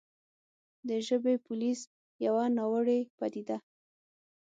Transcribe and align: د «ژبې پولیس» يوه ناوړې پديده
د 0.87 0.89
«ژبې 1.07 1.33
پولیس» 1.45 1.79
يوه 2.25 2.45
ناوړې 2.57 2.99
پديده 3.17 3.57